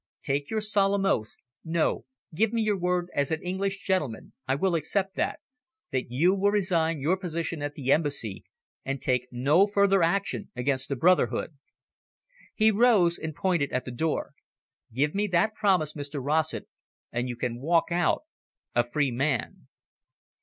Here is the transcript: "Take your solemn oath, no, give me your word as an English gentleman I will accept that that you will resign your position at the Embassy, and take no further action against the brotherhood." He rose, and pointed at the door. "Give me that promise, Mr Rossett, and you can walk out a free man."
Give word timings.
"Take 0.23 0.49
your 0.49 0.61
solemn 0.61 1.05
oath, 1.05 1.35
no, 1.63 2.05
give 2.33 2.51
me 2.53 2.63
your 2.63 2.75
word 2.79 3.11
as 3.13 3.29
an 3.29 3.39
English 3.43 3.83
gentleman 3.85 4.33
I 4.47 4.55
will 4.55 4.73
accept 4.73 5.15
that 5.15 5.41
that 5.91 6.09
you 6.09 6.33
will 6.33 6.49
resign 6.49 6.99
your 6.99 7.15
position 7.17 7.61
at 7.61 7.75
the 7.75 7.91
Embassy, 7.91 8.43
and 8.83 8.99
take 8.99 9.27
no 9.31 9.67
further 9.67 10.01
action 10.01 10.49
against 10.55 10.89
the 10.89 10.95
brotherhood." 10.95 11.55
He 12.55 12.71
rose, 12.71 13.19
and 13.19 13.35
pointed 13.35 13.71
at 13.71 13.85
the 13.85 13.91
door. 13.91 14.31
"Give 14.91 15.13
me 15.13 15.27
that 15.27 15.53
promise, 15.53 15.93
Mr 15.93 16.19
Rossett, 16.19 16.67
and 17.11 17.29
you 17.29 17.35
can 17.35 17.61
walk 17.61 17.91
out 17.91 18.23
a 18.73 18.89
free 18.89 19.11
man." 19.11 19.67